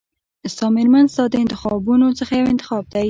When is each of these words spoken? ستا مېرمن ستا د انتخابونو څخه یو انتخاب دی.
ستا 0.53 0.65
مېرمن 0.75 1.05
ستا 1.13 1.23
د 1.31 1.35
انتخابونو 1.43 2.07
څخه 2.19 2.31
یو 2.39 2.51
انتخاب 2.53 2.83
دی. 2.91 2.99